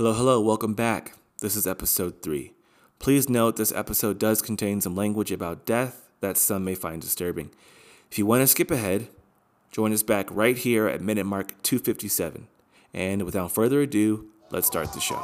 Hello, 0.00 0.14
hello, 0.14 0.40
welcome 0.40 0.72
back. 0.72 1.12
This 1.42 1.54
is 1.54 1.66
episode 1.66 2.22
3. 2.22 2.54
Please 2.98 3.28
note 3.28 3.56
this 3.56 3.70
episode 3.70 4.18
does 4.18 4.40
contain 4.40 4.80
some 4.80 4.96
language 4.96 5.30
about 5.30 5.66
death 5.66 6.08
that 6.22 6.38
some 6.38 6.64
may 6.64 6.74
find 6.74 7.02
disturbing. 7.02 7.50
If 8.10 8.16
you 8.18 8.24
want 8.24 8.40
to 8.40 8.46
skip 8.46 8.70
ahead, 8.70 9.08
join 9.70 9.92
us 9.92 10.02
back 10.02 10.28
right 10.30 10.56
here 10.56 10.88
at 10.88 11.02
minute 11.02 11.26
mark 11.26 11.48
257. 11.64 12.48
And 12.94 13.24
without 13.24 13.52
further 13.52 13.82
ado, 13.82 14.30
let's 14.50 14.68
start 14.68 14.90
the 14.94 15.00
show. 15.00 15.20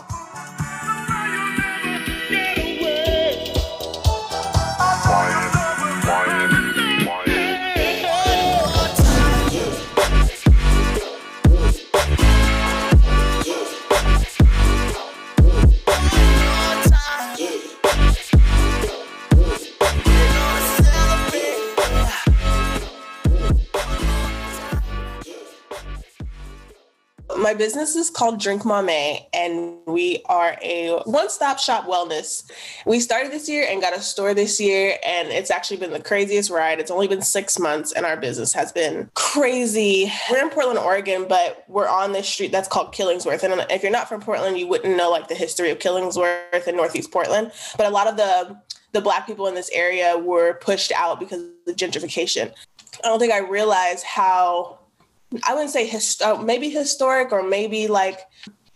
Business 27.56 27.96
is 27.96 28.10
called 28.10 28.40
Drink 28.40 28.62
Mamey, 28.62 29.26
and 29.32 29.78
we 29.86 30.22
are 30.26 30.56
a 30.62 31.00
one 31.04 31.30
stop 31.30 31.58
shop 31.58 31.86
wellness. 31.86 32.50
We 32.84 33.00
started 33.00 33.32
this 33.32 33.48
year 33.48 33.66
and 33.68 33.80
got 33.80 33.96
a 33.96 34.00
store 34.00 34.34
this 34.34 34.60
year, 34.60 34.98
and 35.04 35.28
it's 35.28 35.50
actually 35.50 35.78
been 35.78 35.92
the 35.92 36.00
craziest 36.00 36.50
ride. 36.50 36.80
It's 36.80 36.90
only 36.90 37.08
been 37.08 37.22
six 37.22 37.58
months, 37.58 37.92
and 37.92 38.04
our 38.04 38.16
business 38.16 38.52
has 38.52 38.72
been 38.72 39.10
crazy. 39.14 40.12
We're 40.30 40.42
in 40.42 40.50
Portland, 40.50 40.78
Oregon, 40.78 41.26
but 41.28 41.64
we're 41.68 41.88
on 41.88 42.12
this 42.12 42.28
street 42.28 42.52
that's 42.52 42.68
called 42.68 42.94
Killingsworth. 42.94 43.42
And 43.42 43.64
if 43.70 43.82
you're 43.82 43.92
not 43.92 44.08
from 44.08 44.20
Portland, 44.20 44.58
you 44.58 44.66
wouldn't 44.66 44.96
know 44.96 45.10
like 45.10 45.28
the 45.28 45.34
history 45.34 45.70
of 45.70 45.78
Killingsworth 45.78 46.68
in 46.68 46.76
Northeast 46.76 47.10
Portland. 47.10 47.52
But 47.76 47.86
a 47.86 47.90
lot 47.90 48.06
of 48.06 48.16
the 48.16 48.60
the 48.92 49.00
black 49.00 49.26
people 49.26 49.46
in 49.46 49.54
this 49.54 49.70
area 49.72 50.16
were 50.16 50.54
pushed 50.54 50.92
out 50.92 51.20
because 51.20 51.42
of 51.42 51.50
the 51.66 51.74
gentrification. 51.74 52.52
I 53.04 53.08
don't 53.08 53.18
think 53.18 53.32
I 53.32 53.40
realized 53.40 54.04
how 54.04 54.78
I 55.44 55.54
wouldn't 55.54 55.70
say 55.70 55.86
hist- 55.86 56.22
uh, 56.22 56.36
maybe 56.36 56.70
historic 56.70 57.32
or 57.32 57.42
maybe 57.42 57.88
like 57.88 58.20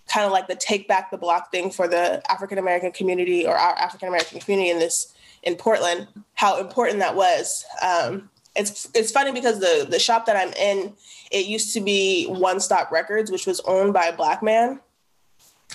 kind 0.08 0.26
of 0.26 0.32
like 0.32 0.48
the 0.48 0.56
take 0.56 0.88
back 0.88 1.10
the 1.10 1.16
block 1.16 1.50
thing 1.50 1.70
for 1.70 1.86
the 1.86 2.22
African 2.30 2.58
American 2.58 2.92
community 2.92 3.46
or 3.46 3.54
our 3.54 3.74
African 3.76 4.08
American 4.08 4.40
community 4.40 4.70
in 4.70 4.78
this 4.78 5.14
in 5.42 5.54
Portland. 5.56 6.08
How 6.34 6.58
important 6.58 6.98
that 6.98 7.14
was. 7.14 7.64
Um, 7.82 8.30
it's 8.56 8.88
it's 8.94 9.12
funny 9.12 9.32
because 9.32 9.60
the 9.60 9.86
the 9.88 9.98
shop 9.98 10.26
that 10.26 10.36
I'm 10.36 10.52
in, 10.54 10.94
it 11.30 11.46
used 11.46 11.72
to 11.74 11.80
be 11.80 12.26
One 12.26 12.60
Stop 12.60 12.90
Records, 12.90 13.30
which 13.30 13.46
was 13.46 13.60
owned 13.60 13.92
by 13.92 14.06
a 14.06 14.16
black 14.16 14.42
man, 14.42 14.80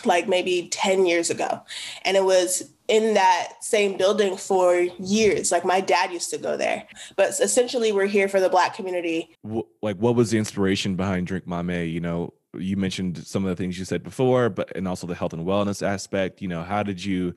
like 0.03 0.28
maybe 0.28 0.67
ten 0.72 1.06
years 1.06 1.30
ago, 1.30 1.61
and 2.03 2.17
it 2.17 2.23
was 2.23 2.72
in 2.88 3.14
that 3.16 3.53
same 3.61 3.97
building 3.97 4.38
for 4.38 4.75
years. 4.75 5.52
Like 5.52 5.66
my 5.66 5.81
dad 5.81 6.11
used 6.11 6.30
to 6.31 6.38
go 6.38 6.58
there. 6.58 6.88
But 7.16 7.30
essentially, 7.39 7.91
we're 7.91 8.05
here 8.05 8.28
for 8.28 8.39
the 8.39 8.50
Black 8.50 8.75
community. 8.75 9.36
Like, 9.81 9.97
what 9.97 10.16
was 10.16 10.31
the 10.31 10.38
inspiration 10.38 10.95
behind 10.95 11.28
Drink 11.28 11.45
Mamey? 11.47 11.91
You 11.91 12.00
know, 12.00 12.33
you 12.58 12.78
mentioned 12.78 13.25
some 13.25 13.44
of 13.44 13.50
the 13.50 13.56
things 13.56 13.78
you 13.80 13.86
said 13.86 14.03
before, 14.03 14.50
but 14.50 14.75
and 14.75 14.88
also 14.88 15.08
the 15.08 15.16
health 15.16 15.33
and 15.33 15.45
wellness 15.45 15.86
aspect. 15.86 16.41
You 16.41 16.47
know, 16.47 16.63
how 16.63 16.83
did 16.83 17.03
you? 17.03 17.36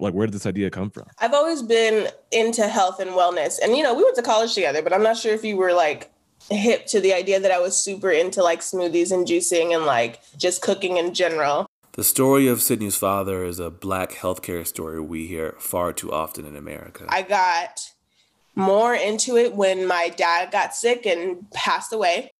Like, 0.00 0.12
where 0.12 0.26
did 0.26 0.34
this 0.34 0.46
idea 0.46 0.70
come 0.70 0.90
from? 0.90 1.06
I've 1.18 1.32
always 1.32 1.62
been 1.62 2.08
into 2.30 2.68
health 2.68 3.00
and 3.00 3.10
wellness. 3.12 3.58
And, 3.60 3.74
you 3.74 3.82
know, 3.82 3.94
we 3.94 4.04
went 4.04 4.16
to 4.16 4.22
college 4.22 4.54
together, 4.54 4.82
but 4.82 4.92
I'm 4.92 5.02
not 5.02 5.16
sure 5.16 5.32
if 5.32 5.42
you 5.42 5.56
were 5.56 5.72
like 5.72 6.12
hip 6.50 6.86
to 6.86 7.00
the 7.00 7.12
idea 7.14 7.40
that 7.40 7.50
I 7.50 7.58
was 7.58 7.76
super 7.76 8.10
into 8.10 8.42
like 8.42 8.60
smoothies 8.60 9.12
and 9.12 9.26
juicing 9.26 9.74
and 9.74 9.86
like 9.86 10.20
just 10.36 10.62
cooking 10.62 10.98
in 10.98 11.14
general. 11.14 11.67
The 11.98 12.04
story 12.04 12.46
of 12.46 12.58
Cydnie's 12.58 12.94
father 12.94 13.42
is 13.42 13.58
a 13.58 13.70
black 13.70 14.12
healthcare 14.12 14.64
story 14.64 15.00
we 15.00 15.26
hear 15.26 15.56
far 15.58 15.92
too 15.92 16.12
often 16.12 16.46
in 16.46 16.54
America. 16.54 17.06
I 17.08 17.22
got 17.22 17.92
more 18.54 18.94
into 18.94 19.36
it 19.36 19.56
when 19.56 19.84
my 19.84 20.08
dad 20.10 20.52
got 20.52 20.76
sick 20.76 21.06
and 21.06 21.50
passed 21.50 21.92
away 21.92 22.30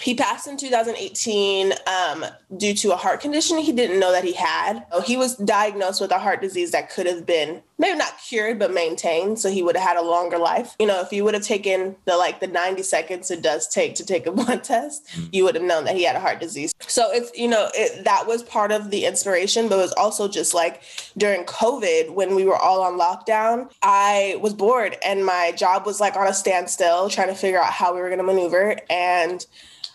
he 0.00 0.14
passed 0.14 0.46
in 0.46 0.56
2018 0.56 1.72
um, 1.86 2.24
due 2.56 2.74
to 2.74 2.92
a 2.92 2.96
heart 2.96 3.20
condition 3.20 3.58
he 3.58 3.72
didn't 3.72 3.98
know 3.98 4.12
that 4.12 4.24
he 4.24 4.32
had. 4.32 4.84
He 5.04 5.16
was 5.16 5.36
diagnosed 5.36 6.00
with 6.00 6.10
a 6.10 6.18
heart 6.18 6.40
disease 6.40 6.70
that 6.72 6.90
could 6.90 7.06
have 7.06 7.26
been 7.26 7.62
maybe 7.78 7.98
not 7.98 8.18
cured 8.18 8.58
but 8.58 8.72
maintained, 8.72 9.38
so 9.38 9.50
he 9.50 9.62
would 9.62 9.76
have 9.76 9.86
had 9.86 9.96
a 9.96 10.02
longer 10.02 10.38
life. 10.38 10.74
You 10.78 10.86
know, 10.86 11.00
if 11.00 11.12
you 11.12 11.24
would 11.24 11.34
have 11.34 11.42
taken 11.42 11.96
the 12.04 12.16
like 12.16 12.40
the 12.40 12.46
90 12.46 12.82
seconds 12.82 13.30
it 13.30 13.42
does 13.42 13.68
take 13.68 13.94
to 13.96 14.04
take 14.04 14.26
a 14.26 14.32
blood 14.36 14.64
test, 14.64 15.06
mm. 15.08 15.28
you 15.32 15.44
would 15.44 15.54
have 15.54 15.64
known 15.64 15.84
that 15.84 15.96
he 15.96 16.04
had 16.04 16.16
a 16.16 16.20
heart 16.20 16.40
disease. 16.40 16.72
So 16.80 17.10
it's 17.12 17.36
you 17.36 17.48
know 17.48 17.68
it, 17.74 18.04
that 18.04 18.26
was 18.26 18.42
part 18.42 18.72
of 18.72 18.90
the 18.90 19.04
inspiration, 19.04 19.68
but 19.68 19.78
it 19.78 19.82
was 19.82 19.92
also 19.92 20.28
just 20.28 20.54
like 20.54 20.82
during 21.16 21.44
COVID 21.44 22.14
when 22.14 22.34
we 22.34 22.44
were 22.44 22.56
all 22.56 22.82
on 22.82 22.98
lockdown, 22.98 23.70
I 23.82 24.38
was 24.40 24.54
bored 24.54 24.96
and 25.04 25.24
my 25.24 25.52
job 25.56 25.86
was 25.86 26.00
like 26.00 26.16
on 26.16 26.26
a 26.26 26.34
standstill, 26.34 27.10
trying 27.10 27.28
to 27.28 27.34
figure 27.34 27.60
out 27.60 27.72
how 27.72 27.94
we 27.94 28.00
were 28.00 28.08
going 28.08 28.18
to 28.18 28.24
maneuver 28.24 28.76
and 28.90 29.46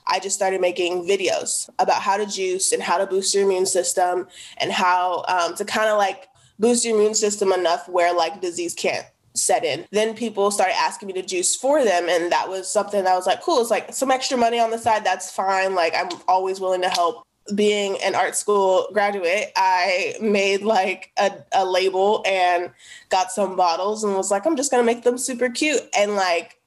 I 0.07 0.19
just 0.19 0.35
started 0.35 0.61
making 0.61 1.07
videos 1.07 1.69
about 1.79 2.01
how 2.01 2.17
to 2.17 2.25
juice 2.25 2.71
and 2.71 2.81
how 2.81 2.97
to 2.97 3.05
boost 3.05 3.33
your 3.33 3.43
immune 3.43 3.65
system 3.65 4.27
and 4.57 4.71
how 4.71 5.23
um, 5.27 5.55
to 5.55 5.63
kind 5.63 5.89
of 5.89 5.97
like 5.97 6.27
boost 6.61 6.85
your 6.85 6.95
immune 6.95 7.15
system 7.15 7.51
enough 7.51 7.89
where 7.89 8.13
like 8.13 8.39
disease 8.39 8.73
can't 8.73 9.05
set 9.33 9.65
in. 9.65 9.85
Then 9.91 10.15
people 10.15 10.51
started 10.51 10.75
asking 10.77 11.07
me 11.07 11.13
to 11.13 11.21
juice 11.21 11.55
for 11.55 11.83
them. 11.83 12.07
And 12.07 12.31
that 12.31 12.47
was 12.47 12.71
something 12.71 13.03
that 13.03 13.15
was 13.15 13.25
like, 13.25 13.41
cool. 13.41 13.59
It's 13.61 13.71
like 13.71 13.93
some 13.93 14.11
extra 14.11 14.37
money 14.37 14.59
on 14.59 14.71
the 14.71 14.77
side. 14.77 15.03
That's 15.03 15.31
fine. 15.31 15.75
Like 15.75 15.93
I'm 15.95 16.09
always 16.27 16.59
willing 16.59 16.81
to 16.81 16.89
help. 16.89 17.23
Being 17.55 17.97
an 18.03 18.13
art 18.13 18.35
school 18.35 18.87
graduate, 18.93 19.51
I 19.55 20.13
made 20.21 20.61
like 20.61 21.11
a, 21.17 21.31
a 21.53 21.65
label 21.65 22.23
and 22.25 22.69
got 23.09 23.31
some 23.31 23.55
bottles 23.55 24.03
and 24.03 24.15
was 24.15 24.29
like, 24.29 24.45
I'm 24.45 24.55
just 24.55 24.69
to 24.71 24.83
make 24.83 25.03
them 25.03 25.17
super 25.17 25.49
cute. 25.49 25.81
And 25.97 26.15
like, 26.15 26.59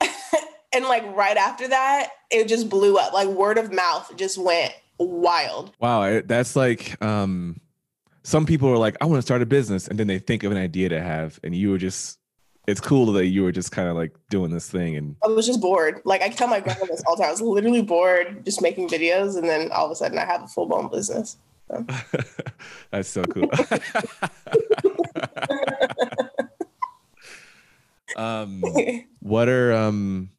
and 0.74 0.84
like 0.84 1.04
right 1.16 1.38
after 1.38 1.66
that, 1.66 2.10
it 2.30 2.46
just 2.46 2.68
blew 2.68 2.98
up. 2.98 3.14
Like 3.14 3.28
word 3.28 3.56
of 3.56 3.72
mouth 3.72 4.14
just 4.16 4.36
went 4.36 4.74
wild. 4.98 5.72
Wow, 5.80 6.20
that's 6.24 6.54
like 6.54 7.02
um 7.02 7.58
some 8.24 8.46
people 8.46 8.68
are 8.70 8.78
like, 8.78 8.96
I 9.00 9.04
want 9.04 9.18
to 9.18 9.22
start 9.22 9.42
a 9.42 9.46
business, 9.46 9.86
and 9.86 9.98
then 9.98 10.06
they 10.06 10.18
think 10.18 10.42
of 10.42 10.50
an 10.50 10.58
idea 10.58 10.88
to 10.88 11.00
have, 11.00 11.38
and 11.44 11.54
you 11.54 11.70
were 11.70 11.78
just 11.78 12.18
it's 12.66 12.80
cool 12.80 13.12
that 13.12 13.26
you 13.26 13.42
were 13.42 13.52
just 13.52 13.70
kind 13.72 13.88
of 13.88 13.96
like 13.96 14.16
doing 14.30 14.50
this 14.50 14.70
thing 14.70 14.96
and 14.96 15.16
I 15.22 15.28
was 15.28 15.46
just 15.46 15.60
bored. 15.60 16.00
Like 16.04 16.22
I 16.22 16.30
tell 16.30 16.48
my 16.48 16.60
grandma 16.60 16.86
this 16.86 17.02
all 17.06 17.14
the 17.16 17.22
time. 17.22 17.28
I 17.28 17.32
was 17.32 17.42
literally 17.42 17.82
bored 17.82 18.42
just 18.44 18.62
making 18.62 18.88
videos 18.88 19.36
and 19.36 19.46
then 19.46 19.70
all 19.70 19.84
of 19.84 19.90
a 19.90 19.94
sudden 19.94 20.16
I 20.18 20.24
have 20.24 20.44
a 20.44 20.46
full 20.46 20.66
blown 20.66 20.90
business. 20.90 21.36
So. 21.70 21.84
That's 22.90 23.08
so 23.08 23.22
cool. 23.24 23.50
um 28.16 28.62
what 29.20 29.48
are 29.48 29.72
um 29.74 30.30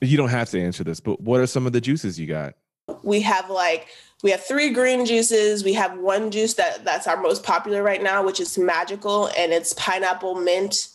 you 0.00 0.16
don't 0.16 0.30
have 0.30 0.48
to 0.50 0.60
answer 0.60 0.82
this, 0.84 1.00
but 1.00 1.20
what 1.20 1.40
are 1.40 1.46
some 1.46 1.66
of 1.66 1.74
the 1.74 1.80
juices 1.82 2.18
you 2.18 2.26
got? 2.26 2.54
We 3.02 3.20
have 3.20 3.50
like 3.50 3.88
we 4.22 4.30
have 4.30 4.44
three 4.44 4.70
green 4.70 5.06
juices. 5.06 5.64
We 5.64 5.72
have 5.74 5.98
one 5.98 6.30
juice 6.30 6.54
that 6.54 6.84
that's 6.84 7.06
our 7.06 7.20
most 7.20 7.42
popular 7.42 7.82
right 7.82 8.02
now, 8.02 8.24
which 8.24 8.40
is 8.40 8.58
magical, 8.58 9.30
and 9.36 9.52
it's 9.52 9.72
pineapple 9.74 10.34
mint, 10.34 10.88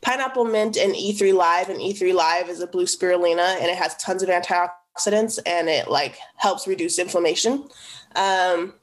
pineapple 0.00 0.44
mint, 0.44 0.76
and 0.76 0.94
E3 0.94 1.34
Live. 1.34 1.68
And 1.68 1.78
E3 1.78 2.14
Live 2.14 2.48
is 2.48 2.60
a 2.60 2.66
blue 2.66 2.86
spirulina, 2.86 3.56
and 3.56 3.66
it 3.66 3.76
has 3.76 3.96
tons 3.96 4.22
of 4.22 4.28
antioxidants, 4.28 5.38
and 5.44 5.68
it 5.68 5.88
like 5.88 6.18
helps 6.36 6.66
reduce 6.66 6.98
inflammation. 6.98 7.68
Um, 8.16 8.74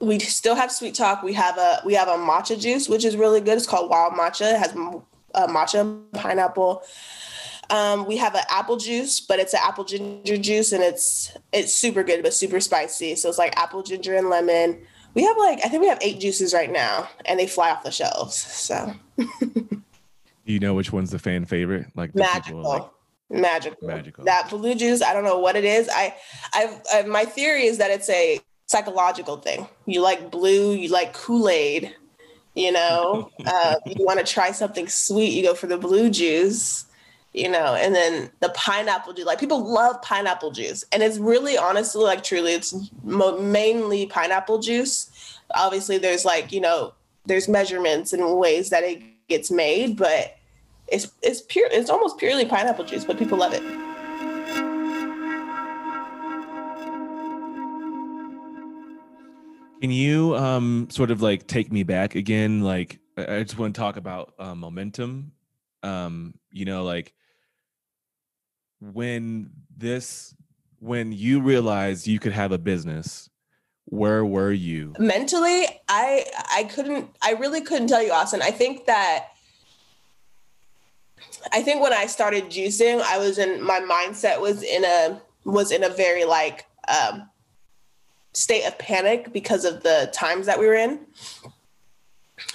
we 0.00 0.18
still 0.20 0.54
have 0.54 0.70
sweet 0.70 0.94
talk. 0.94 1.22
We 1.22 1.32
have 1.32 1.58
a 1.58 1.80
we 1.84 1.94
have 1.94 2.08
a 2.08 2.16
matcha 2.16 2.60
juice, 2.60 2.88
which 2.88 3.04
is 3.04 3.16
really 3.16 3.40
good. 3.40 3.56
It's 3.56 3.66
called 3.66 3.90
Wild 3.90 4.14
Matcha. 4.14 4.54
It 4.54 4.58
has 4.58 4.72
uh, 5.34 5.46
matcha, 5.48 6.00
pineapple, 6.12 6.82
um, 7.70 8.06
we 8.06 8.16
have 8.16 8.34
an 8.34 8.44
apple 8.50 8.76
juice, 8.76 9.20
but 9.20 9.38
it's 9.38 9.54
an 9.54 9.60
apple 9.62 9.84
ginger 9.84 10.36
juice, 10.36 10.72
and 10.72 10.82
it's 10.82 11.32
it's 11.52 11.74
super 11.74 12.02
good, 12.02 12.22
but 12.22 12.34
super 12.34 12.60
spicy. 12.60 13.14
So 13.14 13.28
it's 13.28 13.38
like 13.38 13.56
apple, 13.56 13.82
ginger, 13.82 14.14
and 14.14 14.30
lemon. 14.30 14.80
We 15.14 15.24
have 15.24 15.36
like 15.38 15.60
I 15.64 15.68
think 15.68 15.82
we 15.82 15.88
have 15.88 15.98
eight 16.02 16.20
juices 16.20 16.52
right 16.52 16.70
now, 16.70 17.08
and 17.24 17.38
they 17.38 17.46
fly 17.46 17.70
off 17.70 17.82
the 17.82 17.90
shelves. 17.90 18.36
So. 18.36 18.94
Do 19.16 20.52
you 20.52 20.60
know 20.60 20.74
which 20.74 20.92
one's 20.92 21.10
the 21.10 21.18
fan 21.18 21.46
favorite? 21.46 21.86
Like 21.94 22.14
magical. 22.14 22.62
Like- 22.62 22.90
magical. 23.30 23.88
Magical. 23.88 24.24
That 24.24 24.50
blue 24.50 24.74
juice, 24.74 25.00
I 25.00 25.14
don't 25.14 25.24
know 25.24 25.38
what 25.38 25.56
it 25.56 25.64
is. 25.64 25.88
I, 25.88 26.14
I, 26.52 26.80
I, 26.92 27.02
my 27.04 27.24
theory 27.24 27.64
is 27.64 27.78
that 27.78 27.90
it's 27.90 28.10
a 28.10 28.40
psychological 28.66 29.38
thing. 29.38 29.66
You 29.86 30.02
like 30.02 30.30
blue, 30.30 30.72
you 30.72 30.90
like 30.90 31.14
Kool 31.14 31.48
Aid. 31.48 31.94
You 32.54 32.72
know, 32.72 33.30
uh, 33.46 33.76
you 33.86 34.04
want 34.04 34.18
to 34.18 34.24
try 34.30 34.52
something 34.52 34.86
sweet, 34.86 35.32
you 35.32 35.42
go 35.42 35.54
for 35.54 35.66
the 35.66 35.78
blue 35.78 36.10
juice 36.10 36.84
you 37.34 37.48
know, 37.48 37.74
and 37.74 37.94
then 37.94 38.30
the 38.38 38.48
pineapple 38.50 39.12
juice. 39.12 39.26
Like 39.26 39.40
people 39.40 39.68
love 39.68 40.00
pineapple 40.02 40.52
juice, 40.52 40.84
and 40.92 41.02
it's 41.02 41.18
really 41.18 41.58
honestly, 41.58 42.04
like 42.04 42.22
truly, 42.22 42.52
it's 42.52 42.74
mo- 43.02 43.40
mainly 43.40 44.06
pineapple 44.06 44.60
juice. 44.60 45.10
Obviously, 45.54 45.98
there's 45.98 46.24
like 46.24 46.52
you 46.52 46.60
know, 46.60 46.94
there's 47.26 47.48
measurements 47.48 48.12
and 48.12 48.38
ways 48.38 48.70
that 48.70 48.84
it 48.84 49.02
gets 49.28 49.50
made, 49.50 49.96
but 49.96 50.36
it's 50.86 51.10
it's 51.22 51.42
pure. 51.42 51.68
It's 51.72 51.90
almost 51.90 52.18
purely 52.18 52.46
pineapple 52.46 52.84
juice, 52.84 53.04
but 53.04 53.18
people 53.18 53.36
love 53.36 53.52
it. 53.52 53.62
Can 59.80 59.90
you 59.90 60.36
um 60.36 60.88
sort 60.88 61.10
of 61.10 61.20
like 61.20 61.48
take 61.48 61.72
me 61.72 61.82
back 61.82 62.14
again? 62.14 62.62
Like 62.62 63.00
I 63.18 63.42
just 63.42 63.58
want 63.58 63.74
to 63.74 63.80
talk 63.80 63.96
about 63.96 64.34
uh, 64.38 64.54
momentum. 64.54 65.32
Um, 65.82 66.34
you 66.52 66.64
know, 66.64 66.84
like 66.84 67.12
when 68.80 69.50
this 69.76 70.34
when 70.80 71.12
you 71.12 71.40
realized 71.40 72.06
you 72.06 72.18
could 72.18 72.32
have 72.32 72.52
a 72.52 72.58
business, 72.58 73.30
where 73.86 74.24
were 74.24 74.52
you? 74.52 74.94
Mentally, 74.98 75.66
I 75.88 76.26
I 76.52 76.64
couldn't 76.64 77.10
I 77.22 77.32
really 77.32 77.60
couldn't 77.60 77.88
tell 77.88 78.02
you, 78.02 78.12
Austin. 78.12 78.42
I 78.42 78.50
think 78.50 78.86
that 78.86 79.28
I 81.52 81.62
think 81.62 81.82
when 81.82 81.92
I 81.92 82.06
started 82.06 82.44
juicing, 82.46 83.00
I 83.00 83.18
was 83.18 83.38
in 83.38 83.62
my 83.62 83.80
mindset 83.80 84.40
was 84.40 84.62
in 84.62 84.84
a 84.84 85.20
was 85.44 85.70
in 85.70 85.84
a 85.84 85.88
very 85.88 86.24
like 86.24 86.66
um 86.88 87.28
state 88.32 88.64
of 88.66 88.76
panic 88.78 89.32
because 89.32 89.64
of 89.64 89.82
the 89.82 90.10
times 90.12 90.46
that 90.46 90.58
we 90.58 90.66
were 90.66 90.74
in. 90.74 91.00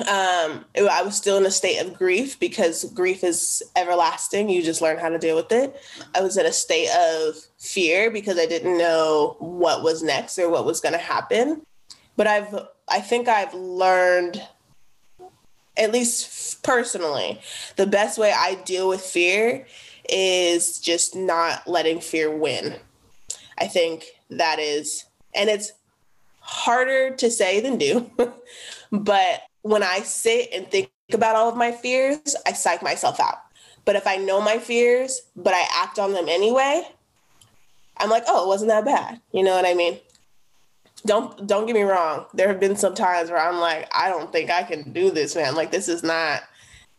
Um, 0.02 0.66
it, 0.74 0.84
I 0.84 1.02
was 1.04 1.16
still 1.16 1.38
in 1.38 1.46
a 1.46 1.52
state 1.52 1.80
of 1.80 1.98
grief 1.98 2.40
because 2.40 2.86
grief 2.94 3.24
is 3.24 3.64
everlasting. 3.76 4.50
You 4.50 4.62
just 4.62 4.82
learn 4.82 4.98
how 4.98 5.10
to 5.10 5.18
deal 5.18 5.36
with 5.36 5.52
it. 5.52 5.76
I 6.14 6.22
was 6.22 6.38
in 6.38 6.46
a 6.46 6.52
state 6.52 6.90
of 6.90 7.36
fear 7.60 8.12
because 8.12 8.38
I 8.38 8.46
didn't 8.46 8.78
know 8.78 9.38
what 9.40 9.84
was 9.84 10.04
next 10.04 10.38
or 10.38 10.50
what 10.50 10.66
was 10.66 10.82
going 10.82 10.94
to 10.94 11.00
happen. 11.00 11.62
But 12.18 12.28
I've, 12.28 12.68
I 12.90 13.00
think 13.00 13.30
I've 13.30 13.54
learned, 13.54 14.42
at 15.78 15.94
least 15.94 16.62
personally, 16.64 17.40
the 17.78 17.88
best 17.88 18.18
way 18.18 18.34
I 18.36 18.56
deal 18.66 18.90
with 18.90 19.02
fear 19.02 19.66
is 20.10 20.80
just 20.80 21.16
not 21.16 21.68
letting 21.68 22.02
fear 22.02 22.36
win. 22.36 22.76
I 23.58 23.68
think 23.68 24.06
that 24.30 24.60
is 24.60 25.06
and 25.36 25.50
it's 25.50 25.72
harder 26.50 27.16
to 27.16 27.30
say 27.30 27.60
than 27.60 27.78
do. 27.78 28.10
but 28.92 29.42
when 29.62 29.84
I 29.84 30.00
sit 30.00 30.50
and 30.54 30.70
think 30.70 30.90
about 31.14 31.36
all 31.36 31.50
of 31.50 31.56
my 31.56 31.72
fears, 31.72 32.36
I 32.46 32.54
psych 32.54 32.82
myself 32.82 33.20
out. 33.20 33.38
But 33.86 33.96
if 33.96 34.08
I 34.08 34.18
know 34.18 34.42
my 34.42 34.58
fears, 34.58 35.22
but 35.36 35.54
I 35.54 35.64
act 35.72 36.00
on 36.00 36.14
them 36.14 36.28
anyway, 36.28 36.84
I'm 37.98 38.10
like, 38.10 38.24
oh, 38.28 38.46
it 38.46 38.48
wasn't 38.48 38.70
that 38.70 38.86
bad. 38.86 39.22
You 39.32 39.44
know 39.44 39.56
what 39.56 39.66
I 39.66 39.74
mean? 39.74 40.00
Don't 41.06 41.48
don't 41.48 41.66
get 41.66 41.76
me 41.76 41.84
wrong. 41.84 42.26
There 42.34 42.48
have 42.48 42.60
been 42.60 42.76
some 42.76 42.94
times 42.94 43.30
where 43.30 43.40
I'm 43.40 43.60
like, 43.60 43.88
I 43.96 44.10
don't 44.10 44.32
think 44.32 44.50
I 44.50 44.64
can 44.64 44.92
do 44.92 45.12
this, 45.12 45.36
man. 45.36 45.56
Like 45.56 45.72
this 45.72 45.88
is 45.88 46.04
not 46.04 46.42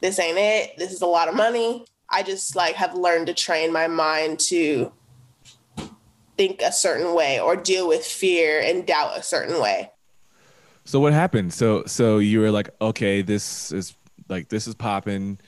this 0.01 0.19
ain't 0.19 0.39
it. 0.39 0.79
This 0.79 0.93
is 0.93 1.03
a 1.03 1.07
lot 1.07 1.29
of 1.29 1.35
money. 1.35 1.85
I 2.09 2.23
just 2.23 2.57
like 2.57 2.77
have 2.77 2.95
learned 2.95 3.27
to 3.27 3.35
train 3.35 3.73
my 3.73 3.89
mind 3.89 4.41
to 4.49 4.91
think 6.41 6.63
a 6.63 6.73
certain 6.73 7.15
way 7.15 7.39
or 7.39 7.55
deal 7.55 7.87
with 7.87 8.03
fear 8.03 8.61
and 8.61 8.87
doubt 8.87 9.15
a 9.15 9.23
certain 9.23 9.61
way. 9.61 9.91
So 10.87 10.99
what 10.99 11.13
happened? 11.13 11.53
So 11.53 11.85
so 11.85 12.17
you 12.17 12.41
were 12.41 12.51
like, 12.51 12.71
okay, 12.81 13.21
this 13.21 13.71
is 13.73 13.95
like 14.31 14.49
this 14.49 14.67
is 14.67 14.75
popping. 14.75 15.39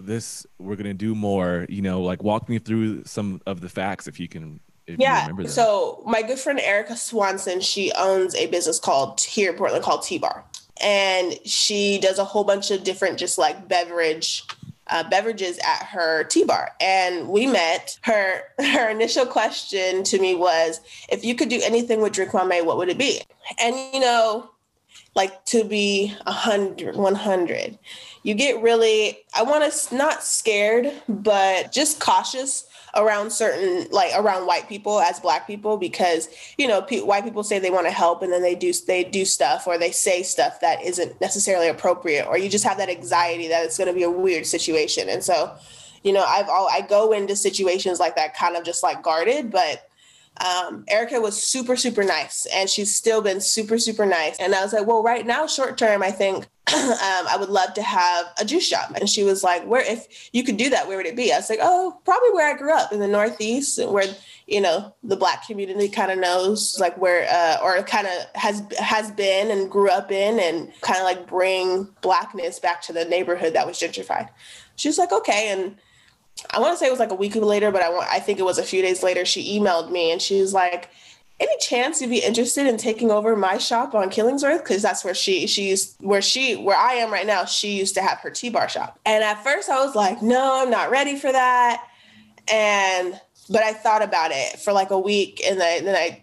This 0.00 0.46
we're 0.58 0.76
gonna 0.76 0.94
do 0.94 1.14
more. 1.14 1.66
You 1.68 1.82
know, 1.82 2.00
like 2.00 2.22
walk 2.22 2.48
me 2.48 2.58
through 2.58 3.04
some 3.04 3.42
of 3.44 3.60
the 3.60 3.68
facts 3.68 4.06
if 4.08 4.18
you 4.18 4.26
can. 4.26 4.58
If 4.86 4.98
yeah. 4.98 5.28
You 5.36 5.48
so 5.48 6.02
my 6.06 6.22
good 6.22 6.38
friend 6.38 6.60
Erica 6.60 6.96
Swanson, 6.96 7.60
she 7.60 7.92
owns 7.98 8.34
a 8.36 8.46
business 8.46 8.78
called 8.78 9.20
here 9.20 9.50
in 9.50 9.58
Portland 9.58 9.84
called 9.84 10.02
T 10.02 10.16
Bar, 10.16 10.44
and 10.80 11.38
she 11.44 11.98
does 11.98 12.18
a 12.18 12.24
whole 12.24 12.44
bunch 12.44 12.70
of 12.70 12.84
different 12.84 13.18
just 13.18 13.36
like 13.36 13.68
beverage 13.68 14.44
uh, 14.88 15.08
beverages 15.08 15.58
at 15.58 15.84
her 15.86 16.24
tea 16.24 16.44
bar 16.44 16.72
and 16.80 17.28
we 17.28 17.46
met. 17.46 17.98
Her 18.02 18.42
her 18.58 18.88
initial 18.88 19.26
question 19.26 20.04
to 20.04 20.18
me 20.18 20.34
was 20.34 20.80
if 21.08 21.24
you 21.24 21.34
could 21.34 21.48
do 21.48 21.60
anything 21.62 22.00
with 22.00 22.12
drink 22.12 22.32
mamey 22.32 22.64
what 22.64 22.78
would 22.78 22.88
it 22.88 22.98
be? 22.98 23.22
And 23.58 23.76
you 23.94 24.00
know 24.00 24.50
like 25.16 25.44
to 25.46 25.64
be 25.64 26.14
100 26.24 26.94
100 26.94 27.78
you 28.22 28.34
get 28.34 28.62
really 28.62 29.18
i 29.34 29.42
want 29.42 29.72
to 29.72 29.94
not 29.94 30.22
scared 30.22 30.92
but 31.08 31.72
just 31.72 31.98
cautious 31.98 32.68
around 32.94 33.30
certain 33.30 33.86
like 33.90 34.12
around 34.16 34.46
white 34.46 34.68
people 34.68 35.00
as 35.00 35.20
black 35.20 35.46
people 35.46 35.76
because 35.76 36.28
you 36.56 36.66
know 36.66 36.80
pe- 36.80 37.00
white 37.00 37.24
people 37.24 37.42
say 37.42 37.58
they 37.58 37.70
want 37.70 37.86
to 37.86 37.92
help 37.92 38.22
and 38.22 38.32
then 38.32 38.42
they 38.42 38.54
do 38.54 38.72
they 38.86 39.04
do 39.04 39.24
stuff 39.24 39.66
or 39.66 39.76
they 39.76 39.90
say 39.90 40.22
stuff 40.22 40.60
that 40.60 40.82
isn't 40.82 41.20
necessarily 41.20 41.68
appropriate 41.68 42.26
or 42.26 42.38
you 42.38 42.48
just 42.48 42.64
have 42.64 42.78
that 42.78 42.88
anxiety 42.88 43.48
that 43.48 43.64
it's 43.64 43.76
going 43.76 43.88
to 43.88 43.94
be 43.94 44.02
a 44.02 44.10
weird 44.10 44.46
situation. 44.46 45.08
And 45.08 45.22
so 45.22 45.56
you 46.02 46.12
know 46.12 46.24
i've 46.24 46.48
all 46.48 46.68
i 46.70 46.80
go 46.80 47.12
into 47.12 47.34
situations 47.34 47.98
like 47.98 48.14
that 48.14 48.34
kind 48.34 48.54
of 48.54 48.64
just 48.64 48.82
like 48.82 49.02
guarded 49.02 49.50
but 49.50 49.85
um, 50.44 50.84
Erica 50.88 51.20
was 51.20 51.42
super, 51.42 51.76
super 51.76 52.04
nice, 52.04 52.46
and 52.52 52.68
she's 52.68 52.94
still 52.94 53.22
been 53.22 53.40
super, 53.40 53.78
super 53.78 54.04
nice. 54.04 54.38
And 54.38 54.54
I 54.54 54.62
was 54.62 54.72
like, 54.72 54.86
well, 54.86 55.02
right 55.02 55.26
now, 55.26 55.46
short 55.46 55.78
term, 55.78 56.02
I 56.02 56.10
think 56.10 56.46
um, 56.74 57.26
I 57.28 57.36
would 57.38 57.48
love 57.48 57.74
to 57.74 57.82
have 57.82 58.26
a 58.38 58.44
juice 58.44 58.66
shop. 58.66 58.92
And 58.96 59.08
she 59.08 59.22
was 59.22 59.42
like, 59.42 59.64
where, 59.66 59.82
if 59.82 60.28
you 60.32 60.44
could 60.44 60.56
do 60.56 60.68
that, 60.70 60.88
where 60.88 60.96
would 60.96 61.06
it 61.06 61.16
be? 61.16 61.32
I 61.32 61.36
was 61.36 61.48
like, 61.48 61.60
oh, 61.62 61.98
probably 62.04 62.30
where 62.32 62.52
I 62.52 62.58
grew 62.58 62.74
up 62.74 62.92
in 62.92 63.00
the 63.00 63.08
Northeast, 63.08 63.82
where, 63.86 64.04
you 64.46 64.60
know, 64.60 64.94
the 65.02 65.16
Black 65.16 65.46
community 65.46 65.88
kind 65.88 66.10
of 66.10 66.18
knows, 66.18 66.78
like 66.78 66.98
where, 66.98 67.26
uh, 67.30 67.58
or 67.62 67.82
kind 67.84 68.06
of 68.06 68.40
has, 68.40 68.62
has 68.78 69.10
been 69.12 69.50
and 69.50 69.70
grew 69.70 69.90
up 69.90 70.10
in, 70.10 70.38
and 70.38 70.72
kind 70.82 70.98
of 70.98 71.04
like 71.04 71.26
bring 71.26 71.88
Blackness 72.02 72.58
back 72.58 72.82
to 72.82 72.92
the 72.92 73.04
neighborhood 73.04 73.54
that 73.54 73.66
was 73.66 73.78
gentrified. 73.78 74.28
She 74.74 74.88
was 74.88 74.98
like, 74.98 75.12
okay. 75.12 75.48
And 75.50 75.76
I 76.50 76.60
want 76.60 76.74
to 76.74 76.78
say 76.78 76.86
it 76.86 76.90
was 76.90 77.00
like 77.00 77.10
a 77.10 77.16
week 77.16 77.34
later, 77.34 77.70
but 77.70 77.82
I 77.82 77.90
want 77.90 78.08
I 78.10 78.20
think 78.20 78.38
it 78.38 78.44
was 78.44 78.58
a 78.58 78.62
few 78.62 78.82
days 78.82 79.02
later. 79.02 79.24
She 79.24 79.58
emailed 79.58 79.90
me 79.90 80.12
and 80.12 80.20
she 80.20 80.40
was 80.40 80.52
like, 80.52 80.90
"Any 81.40 81.56
chance 81.58 82.00
you'd 82.00 82.10
be 82.10 82.18
interested 82.18 82.66
in 82.66 82.76
taking 82.76 83.10
over 83.10 83.34
my 83.36 83.58
shop 83.58 83.94
on 83.94 84.10
Killingsworth? 84.10 84.58
Because 84.58 84.82
that's 84.82 85.04
where 85.04 85.14
she 85.14 85.46
she 85.46 85.70
used 85.70 85.96
where 86.00 86.22
she 86.22 86.56
where 86.56 86.76
I 86.76 86.94
am 86.94 87.12
right 87.12 87.26
now. 87.26 87.44
She 87.46 87.78
used 87.78 87.94
to 87.94 88.02
have 88.02 88.18
her 88.18 88.30
tea 88.30 88.50
bar 88.50 88.68
shop. 88.68 88.98
And 89.06 89.24
at 89.24 89.42
first 89.42 89.70
I 89.70 89.84
was 89.84 89.94
like, 89.94 90.22
no, 90.22 90.62
I'm 90.62 90.70
not 90.70 90.90
ready 90.90 91.16
for 91.16 91.32
that. 91.32 91.88
And 92.52 93.18
but 93.48 93.62
I 93.62 93.72
thought 93.72 94.02
about 94.02 94.30
it 94.32 94.58
for 94.58 94.72
like 94.72 94.90
a 94.90 94.98
week, 94.98 95.42
and 95.44 95.60
then, 95.60 95.84
then 95.84 95.96
I 95.96 96.22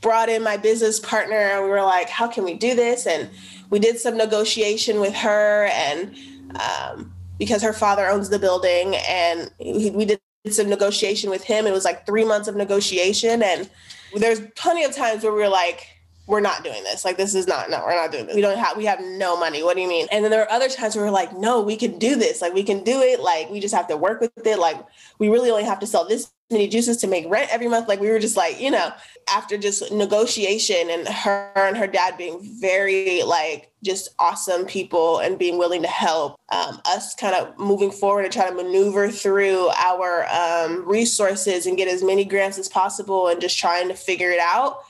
brought 0.00 0.28
in 0.28 0.42
my 0.42 0.56
business 0.56 1.00
partner, 1.00 1.36
and 1.36 1.64
we 1.64 1.70
were 1.70 1.82
like, 1.82 2.08
how 2.08 2.28
can 2.28 2.44
we 2.44 2.54
do 2.54 2.74
this? 2.74 3.06
And 3.06 3.28
we 3.70 3.78
did 3.78 3.98
some 3.98 4.16
negotiation 4.16 5.00
with 5.00 5.14
her 5.14 5.66
and. 5.66 6.16
Um, 6.54 7.13
because 7.38 7.62
her 7.62 7.72
father 7.72 8.08
owns 8.08 8.28
the 8.28 8.38
building 8.38 8.96
and 8.96 9.50
he, 9.58 9.90
we 9.90 10.04
did 10.04 10.20
some 10.50 10.68
negotiation 10.68 11.30
with 11.30 11.42
him. 11.42 11.66
It 11.66 11.72
was 11.72 11.84
like 11.84 12.06
three 12.06 12.24
months 12.24 12.48
of 12.48 12.56
negotiation. 12.56 13.42
And 13.42 13.68
there's 14.16 14.40
plenty 14.56 14.84
of 14.84 14.94
times 14.94 15.24
where 15.24 15.32
we 15.32 15.42
are 15.42 15.48
like, 15.48 15.88
we're 16.26 16.40
not 16.40 16.64
doing 16.64 16.82
this. 16.84 17.04
Like 17.04 17.16
this 17.16 17.34
is 17.34 17.46
not 17.46 17.68
no, 17.68 17.82
we're 17.84 17.96
not 17.96 18.10
doing 18.10 18.26
this. 18.26 18.34
We 18.34 18.40
don't 18.40 18.58
have 18.58 18.76
we 18.76 18.86
have 18.86 19.00
no 19.00 19.38
money. 19.38 19.62
What 19.62 19.76
do 19.76 19.82
you 19.82 19.88
mean? 19.88 20.06
And 20.10 20.24
then 20.24 20.30
there 20.30 20.42
are 20.42 20.50
other 20.50 20.68
times 20.68 20.96
where 20.96 21.04
we're 21.04 21.10
like, 21.10 21.36
no, 21.36 21.60
we 21.60 21.76
can 21.76 21.98
do 21.98 22.16
this. 22.16 22.40
Like 22.40 22.54
we 22.54 22.62
can 22.62 22.82
do 22.82 23.02
it. 23.02 23.20
Like 23.20 23.50
we 23.50 23.60
just 23.60 23.74
have 23.74 23.88
to 23.88 23.96
work 23.96 24.20
with 24.20 24.46
it. 24.46 24.58
Like 24.58 24.82
we 25.18 25.28
really 25.28 25.50
only 25.50 25.64
have 25.64 25.80
to 25.80 25.86
sell 25.86 26.08
this 26.08 26.30
many 26.50 26.68
juices 26.68 26.98
to 26.98 27.06
make 27.06 27.28
rent 27.28 27.52
every 27.52 27.68
month. 27.68 27.88
Like 27.88 28.00
we 28.00 28.08
were 28.10 28.18
just 28.18 28.36
like, 28.36 28.60
you 28.60 28.70
know, 28.70 28.92
after 29.28 29.56
just 29.56 29.90
negotiation 29.90 30.90
and 30.90 31.08
her 31.08 31.50
and 31.56 31.76
her 31.76 31.86
dad 31.86 32.16
being 32.16 32.38
very 32.60 33.22
like 33.22 33.70
just 33.82 34.10
awesome 34.18 34.66
people 34.66 35.18
and 35.18 35.38
being 35.38 35.58
willing 35.58 35.82
to 35.82 35.88
help 35.88 36.38
um, 36.50 36.80
us 36.86 37.14
kind 37.14 37.34
of 37.34 37.58
moving 37.58 37.90
forward 37.90 38.24
and 38.24 38.32
try 38.32 38.48
to 38.48 38.54
maneuver 38.54 39.10
through 39.10 39.68
our 39.76 40.26
um, 40.26 40.86
resources 40.86 41.66
and 41.66 41.76
get 41.76 41.88
as 41.88 42.02
many 42.02 42.24
grants 42.24 42.58
as 42.58 42.68
possible 42.68 43.28
and 43.28 43.40
just 43.40 43.58
trying 43.58 43.88
to 43.88 43.94
figure 43.94 44.30
it 44.30 44.40
out 44.40 44.80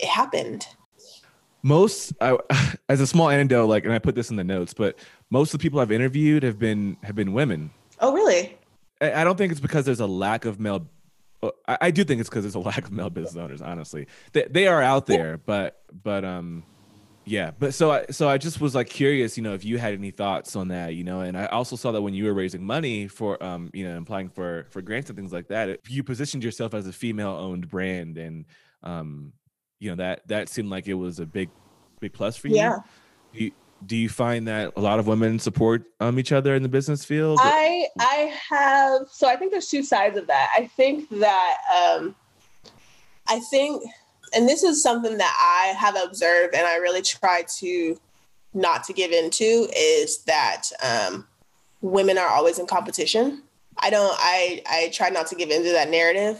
it 0.00 0.08
happened. 0.08 0.66
Most, 1.62 2.12
I, 2.20 2.36
as 2.88 3.00
a 3.00 3.06
small 3.06 3.28
anecdote, 3.28 3.66
like, 3.66 3.84
and 3.84 3.92
I 3.92 3.98
put 3.98 4.14
this 4.14 4.30
in 4.30 4.36
the 4.36 4.44
notes, 4.44 4.74
but 4.74 4.98
most 5.30 5.52
of 5.52 5.60
the 5.60 5.62
people 5.62 5.80
I've 5.80 5.92
interviewed 5.92 6.42
have 6.42 6.58
been 6.58 6.96
have 7.02 7.14
been 7.14 7.32
women. 7.32 7.70
Oh, 8.00 8.12
really? 8.12 8.56
I, 9.00 9.24
don't 9.24 9.36
think 9.36 9.52
it's 9.52 9.60
because 9.60 9.84
there's 9.84 10.00
a 10.00 10.06
lack 10.06 10.44
of 10.44 10.58
male. 10.58 10.88
Uh, 11.42 11.50
I, 11.66 11.78
I 11.82 11.90
do 11.90 12.04
think 12.04 12.20
it's 12.20 12.28
because 12.28 12.44
there's 12.44 12.54
a 12.54 12.58
lack 12.70 12.84
of 12.84 12.92
male 12.92 13.10
business 13.10 13.36
owners. 13.36 13.62
Honestly, 13.62 14.06
they 14.32 14.46
they 14.50 14.66
are 14.66 14.82
out 14.82 15.06
there, 15.06 15.38
but 15.38 15.82
but 16.02 16.24
um, 16.24 16.64
yeah. 17.24 17.52
But 17.58 17.74
so 17.74 17.90
I 17.92 18.06
so 18.10 18.28
I 18.28 18.38
just 18.38 18.60
was 18.60 18.74
like 18.74 18.88
curious, 18.88 19.36
you 19.36 19.42
know, 19.42 19.54
if 19.54 19.64
you 19.64 19.78
had 19.78 19.94
any 19.94 20.10
thoughts 20.10 20.56
on 20.56 20.68
that, 20.68 20.94
you 20.94 21.04
know, 21.04 21.20
and 21.20 21.36
I 21.36 21.46
also 21.46 21.76
saw 21.76 21.92
that 21.92 22.02
when 22.02 22.14
you 22.14 22.24
were 22.24 22.34
raising 22.34 22.64
money 22.64 23.08
for 23.08 23.42
um, 23.42 23.70
you 23.72 23.86
know, 23.86 23.96
applying 23.98 24.28
for 24.30 24.66
for 24.70 24.82
grants 24.82 25.10
and 25.10 25.16
things 25.16 25.32
like 25.32 25.48
that, 25.48 25.80
you 25.88 26.02
positioned 26.02 26.42
yourself 26.42 26.74
as 26.74 26.86
a 26.86 26.92
female 26.92 27.30
owned 27.30 27.68
brand 27.68 28.18
and 28.18 28.44
um 28.84 29.32
you 29.80 29.90
know 29.90 29.96
that 29.96 30.26
that 30.28 30.48
seemed 30.48 30.70
like 30.70 30.86
it 30.86 30.94
was 30.94 31.18
a 31.18 31.26
big 31.26 31.50
big 32.00 32.12
plus 32.12 32.36
for 32.36 32.48
you. 32.48 32.56
Yeah. 32.56 32.78
Do 33.32 33.44
you, 33.44 33.52
do 33.86 33.96
you 33.96 34.08
find 34.08 34.48
that 34.48 34.72
a 34.76 34.80
lot 34.80 34.98
of 34.98 35.06
women 35.06 35.38
support 35.38 35.84
um, 36.00 36.18
each 36.18 36.32
other 36.32 36.54
in 36.54 36.62
the 36.62 36.68
business 36.68 37.04
field? 37.04 37.38
I 37.40 37.86
I 38.00 38.34
have 38.50 39.08
so 39.10 39.28
I 39.28 39.36
think 39.36 39.52
there's 39.52 39.68
two 39.68 39.82
sides 39.82 40.16
of 40.16 40.26
that. 40.26 40.50
I 40.56 40.66
think 40.66 41.08
that 41.10 41.56
um, 41.76 42.14
I 43.28 43.40
think, 43.40 43.82
and 44.34 44.48
this 44.48 44.62
is 44.62 44.82
something 44.82 45.18
that 45.18 45.36
I 45.40 45.74
have 45.74 45.96
observed, 45.96 46.54
and 46.54 46.66
I 46.66 46.76
really 46.76 47.02
try 47.02 47.44
to 47.58 47.96
not 48.54 48.84
to 48.84 48.92
give 48.92 49.12
into 49.12 49.68
is 49.76 50.24
that 50.24 50.64
um, 50.82 51.26
women 51.80 52.18
are 52.18 52.28
always 52.28 52.58
in 52.58 52.66
competition. 52.66 53.42
I 53.78 53.90
don't. 53.90 54.16
I 54.18 54.62
I 54.66 54.90
try 54.92 55.10
not 55.10 55.28
to 55.28 55.36
give 55.36 55.50
into 55.50 55.70
that 55.70 55.90
narrative 55.90 56.38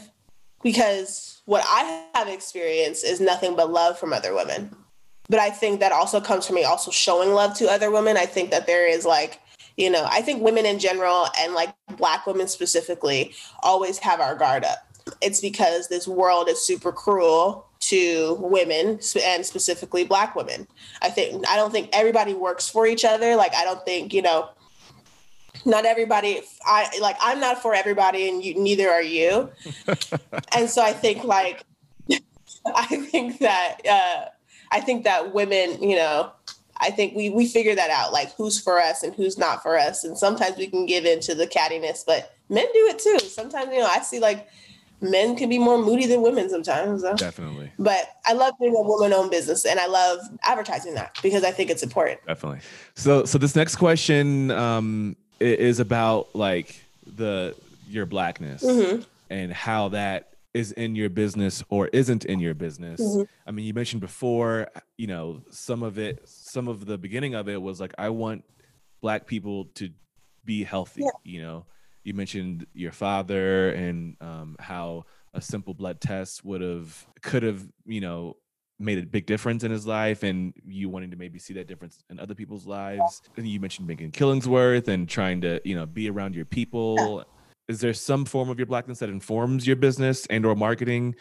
because 0.61 1.41
what 1.45 1.63
I 1.65 2.05
have 2.15 2.27
experienced 2.27 3.05
is 3.05 3.21
nothing 3.21 3.55
but 3.55 3.71
love 3.71 3.97
from 3.97 4.13
other 4.13 4.35
women. 4.35 4.75
But 5.29 5.39
I 5.39 5.51
think 5.51 5.79
that 5.79 5.91
also 5.91 6.19
comes 6.19 6.47
from 6.47 6.55
me 6.55 6.63
also 6.63 6.91
showing 6.91 7.33
love 7.33 7.55
to 7.57 7.69
other 7.69 7.91
women. 7.91 8.17
I 8.17 8.25
think 8.25 8.49
that 8.49 8.65
there 8.65 8.87
is 8.87 9.05
like, 9.05 9.39
you 9.77 9.89
know, 9.89 10.05
I 10.09 10.21
think 10.21 10.41
women 10.41 10.65
in 10.65 10.79
general 10.79 11.27
and 11.39 11.53
like 11.53 11.73
black 11.97 12.25
women 12.25 12.47
specifically 12.47 13.33
always 13.61 13.99
have 13.99 14.19
our 14.19 14.35
guard 14.35 14.65
up. 14.65 14.79
It's 15.21 15.39
because 15.39 15.87
this 15.87 16.07
world 16.07 16.49
is 16.49 16.65
super 16.65 16.91
cruel 16.91 17.65
to 17.81 18.37
women 18.39 18.99
and 19.23 19.45
specifically 19.45 20.03
black 20.03 20.35
women. 20.35 20.67
I 21.01 21.09
think 21.09 21.47
I 21.47 21.55
don't 21.55 21.71
think 21.71 21.89
everybody 21.93 22.33
works 22.33 22.67
for 22.67 22.87
each 22.87 23.05
other. 23.05 23.35
Like 23.35 23.53
I 23.55 23.63
don't 23.63 23.83
think, 23.85 24.13
you 24.13 24.21
know, 24.21 24.49
not 25.65 25.85
everybody 25.85 26.41
I 26.65 26.89
like 26.99 27.17
I'm 27.21 27.39
not 27.39 27.61
for 27.61 27.73
everybody 27.73 28.29
and 28.29 28.43
you 28.43 28.55
neither 28.59 28.89
are 28.89 29.01
you. 29.01 29.51
and 30.55 30.69
so 30.69 30.81
I 30.81 30.93
think 30.93 31.23
like 31.23 31.63
I 32.65 32.85
think 32.85 33.39
that 33.39 33.77
uh 33.89 34.25
I 34.71 34.81
think 34.81 35.03
that 35.03 35.33
women, 35.33 35.81
you 35.81 35.95
know, 35.95 36.31
I 36.77 36.91
think 36.91 37.15
we 37.15 37.29
we 37.29 37.47
figure 37.47 37.75
that 37.75 37.89
out, 37.89 38.13
like 38.13 38.33
who's 38.35 38.59
for 38.59 38.79
us 38.79 39.03
and 39.03 39.13
who's 39.13 39.37
not 39.37 39.61
for 39.61 39.77
us. 39.77 40.03
And 40.03 40.17
sometimes 40.17 40.57
we 40.57 40.67
can 40.67 40.85
give 40.85 41.05
in 41.05 41.19
to 41.21 41.35
the 41.35 41.47
cattiness, 41.47 42.05
but 42.05 42.35
men 42.49 42.65
do 42.73 42.87
it 42.87 42.99
too. 42.99 43.19
Sometimes, 43.19 43.73
you 43.73 43.79
know, 43.79 43.87
I 43.89 43.99
see 43.99 44.19
like 44.19 44.47
men 45.01 45.35
can 45.35 45.49
be 45.49 45.59
more 45.59 45.77
moody 45.77 46.05
than 46.05 46.21
women 46.21 46.49
sometimes. 46.49 47.01
So. 47.01 47.15
Definitely. 47.15 47.71
But 47.79 48.17
I 48.25 48.33
love 48.33 48.53
being 48.59 48.75
a 48.75 48.81
woman 48.81 49.13
owned 49.13 49.31
business 49.31 49.65
and 49.65 49.79
I 49.79 49.87
love 49.87 50.19
advertising 50.43 50.95
that 50.95 51.17
because 51.21 51.43
I 51.43 51.51
think 51.51 51.69
it's 51.69 51.83
important. 51.83 52.25
Definitely. 52.25 52.59
So 52.95 53.25
so 53.25 53.37
this 53.37 53.55
next 53.55 53.75
question 53.75 54.51
um 54.51 55.15
is 55.39 55.79
about 55.79 56.33
like 56.33 56.81
the 57.05 57.55
your 57.89 58.05
blackness 58.05 58.63
mm-hmm. 58.63 59.01
and 59.29 59.51
how 59.51 59.89
that 59.89 60.33
is 60.53 60.71
in 60.71 60.95
your 60.95 61.09
business 61.09 61.63
or 61.69 61.87
isn't 61.89 62.25
in 62.25 62.39
your 62.39 62.53
business. 62.53 63.01
Mm-hmm. 63.01 63.23
I 63.45 63.51
mean, 63.51 63.65
you 63.65 63.73
mentioned 63.73 64.01
before, 64.01 64.67
you 64.97 65.07
know, 65.07 65.43
some 65.51 65.83
of 65.83 65.99
it, 65.99 66.27
some 66.27 66.67
of 66.67 66.85
the 66.85 66.97
beginning 66.97 67.35
of 67.35 67.47
it 67.47 67.61
was 67.61 67.79
like, 67.79 67.93
I 67.97 68.09
want 68.09 68.43
black 69.01 69.27
people 69.27 69.65
to 69.75 69.89
be 70.43 70.63
healthy. 70.63 71.01
Yeah. 71.01 71.09
You 71.23 71.41
know, 71.41 71.65
you 72.03 72.13
mentioned 72.13 72.65
your 72.73 72.91
father 72.91 73.69
and 73.69 74.15
um, 74.21 74.55
how 74.59 75.05
a 75.33 75.41
simple 75.41 75.73
blood 75.75 76.01
test 76.01 76.43
would 76.43 76.61
have, 76.61 77.07
could 77.21 77.43
have, 77.43 77.67
you 77.85 78.01
know, 78.01 78.35
made 78.79 78.97
a 78.97 79.05
big 79.05 79.25
difference 79.25 79.63
in 79.63 79.71
his 79.71 79.85
life 79.85 80.23
and 80.23 80.53
you 80.65 80.89
wanting 80.89 81.11
to 81.11 81.17
maybe 81.17 81.37
see 81.37 81.53
that 81.53 81.67
difference 81.67 81.99
in 82.09 82.19
other 82.19 82.33
people's 82.33 82.65
lives. 82.65 83.21
Yeah. 83.37 83.43
You 83.43 83.59
mentioned 83.59 83.87
Megan 83.87 84.11
Killingsworth 84.11 84.87
and 84.87 85.07
trying 85.07 85.41
to, 85.41 85.61
you 85.63 85.75
know, 85.75 85.85
be 85.85 86.09
around 86.09 86.33
your 86.33 86.45
people. 86.45 86.95
Yeah 87.19 87.35
is 87.69 87.79
there 87.79 87.93
some 87.93 88.25
form 88.25 88.49
of 88.49 88.57
your 88.57 88.65
blackness 88.65 88.99
that 88.99 89.09
informs 89.09 89.65
your 89.65 89.77
business 89.77 90.25
and 90.25 90.45
or 90.45 90.55
marketing 90.55 91.15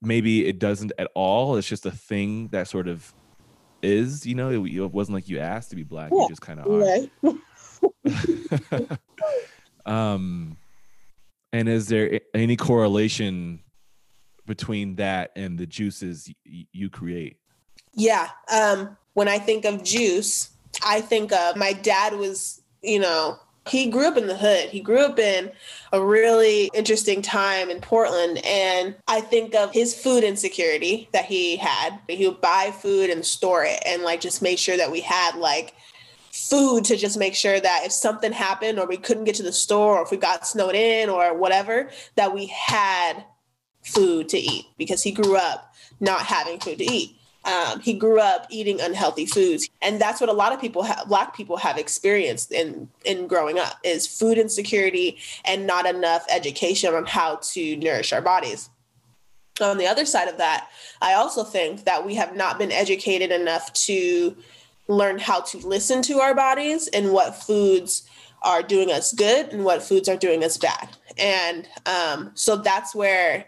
maybe 0.00 0.46
it 0.46 0.58
doesn't 0.58 0.92
at 0.98 1.10
all 1.14 1.56
it's 1.56 1.68
just 1.68 1.84
a 1.84 1.90
thing 1.90 2.48
that 2.48 2.68
sort 2.68 2.88
of 2.88 3.12
is 3.82 4.24
you 4.24 4.34
know 4.34 4.64
it, 4.64 4.72
it 4.72 4.92
wasn't 4.92 5.14
like 5.14 5.28
you 5.28 5.38
asked 5.38 5.70
to 5.70 5.76
be 5.76 5.82
black 5.82 6.10
yeah. 6.12 6.22
you 6.22 6.28
just 6.28 6.40
kind 6.40 6.60
of 6.60 6.66
are 6.66 6.78
right. 6.78 7.10
um 9.86 10.56
and 11.52 11.68
is 11.68 11.88
there 11.88 12.20
any 12.34 12.56
correlation 12.56 13.60
between 14.46 14.96
that 14.96 15.32
and 15.36 15.58
the 15.58 15.66
juices 15.66 16.30
y- 16.46 16.66
you 16.72 16.88
create 16.88 17.38
yeah 17.92 18.28
um 18.52 18.96
when 19.14 19.28
i 19.28 19.38
think 19.38 19.64
of 19.64 19.82
juice 19.82 20.50
i 20.84 21.00
think 21.00 21.32
of 21.32 21.56
my 21.56 21.72
dad 21.72 22.14
was 22.14 22.62
you 22.82 23.00
know 23.00 23.38
he 23.68 23.90
grew 23.90 24.06
up 24.06 24.16
in 24.16 24.26
the 24.26 24.36
hood. 24.36 24.68
He 24.70 24.80
grew 24.80 25.00
up 25.00 25.18
in 25.18 25.50
a 25.92 26.04
really 26.04 26.70
interesting 26.74 27.22
time 27.22 27.70
in 27.70 27.80
Portland. 27.80 28.44
And 28.44 28.94
I 29.08 29.20
think 29.20 29.54
of 29.54 29.72
his 29.72 29.94
food 29.94 30.24
insecurity 30.24 31.08
that 31.12 31.24
he 31.24 31.56
had. 31.56 31.98
He 32.08 32.28
would 32.28 32.40
buy 32.40 32.72
food 32.80 33.10
and 33.10 33.24
store 33.24 33.64
it 33.64 33.82
and 33.86 34.02
like 34.02 34.20
just 34.20 34.42
make 34.42 34.58
sure 34.58 34.76
that 34.76 34.90
we 34.90 35.00
had 35.00 35.36
like 35.36 35.74
food 36.32 36.84
to 36.84 36.96
just 36.96 37.18
make 37.18 37.34
sure 37.34 37.58
that 37.58 37.82
if 37.84 37.92
something 37.92 38.32
happened 38.32 38.78
or 38.78 38.86
we 38.86 38.96
couldn't 38.96 39.24
get 39.24 39.34
to 39.36 39.42
the 39.42 39.52
store 39.52 39.98
or 39.98 40.02
if 40.02 40.10
we 40.10 40.16
got 40.16 40.46
snowed 40.46 40.74
in 40.74 41.08
or 41.08 41.36
whatever, 41.36 41.90
that 42.14 42.34
we 42.34 42.46
had 42.46 43.24
food 43.82 44.28
to 44.28 44.38
eat 44.38 44.66
because 44.76 45.02
he 45.02 45.12
grew 45.12 45.36
up 45.36 45.74
not 46.00 46.20
having 46.20 46.60
food 46.60 46.78
to 46.78 46.84
eat. 46.84 47.16
Um, 47.46 47.80
he 47.80 47.94
grew 47.94 48.20
up 48.20 48.46
eating 48.50 48.80
unhealthy 48.80 49.24
foods, 49.24 49.70
and 49.80 50.00
that's 50.00 50.20
what 50.20 50.28
a 50.28 50.32
lot 50.32 50.52
of 50.52 50.60
people, 50.60 50.82
have, 50.82 51.06
black 51.06 51.34
people, 51.36 51.56
have 51.56 51.78
experienced 51.78 52.50
in 52.52 52.88
in 53.04 53.28
growing 53.28 53.58
up 53.58 53.78
is 53.84 54.06
food 54.06 54.36
insecurity 54.36 55.18
and 55.44 55.66
not 55.66 55.86
enough 55.86 56.26
education 56.28 56.92
on 56.92 57.06
how 57.06 57.36
to 57.42 57.76
nourish 57.76 58.12
our 58.12 58.20
bodies. 58.20 58.68
On 59.60 59.78
the 59.78 59.86
other 59.86 60.04
side 60.04 60.28
of 60.28 60.38
that, 60.38 60.68
I 61.00 61.14
also 61.14 61.44
think 61.44 61.84
that 61.84 62.04
we 62.04 62.16
have 62.16 62.36
not 62.36 62.58
been 62.58 62.72
educated 62.72 63.30
enough 63.30 63.72
to 63.74 64.36
learn 64.88 65.18
how 65.18 65.40
to 65.40 65.58
listen 65.58 66.02
to 66.02 66.18
our 66.18 66.34
bodies 66.34 66.88
and 66.88 67.12
what 67.12 67.34
foods 67.34 68.08
are 68.42 68.62
doing 68.62 68.92
us 68.92 69.12
good 69.12 69.48
and 69.52 69.64
what 69.64 69.82
foods 69.82 70.08
are 70.08 70.16
doing 70.16 70.44
us 70.44 70.56
bad. 70.56 70.88
And 71.18 71.68
um, 71.86 72.32
so 72.34 72.56
that's 72.56 72.94
where 72.94 73.46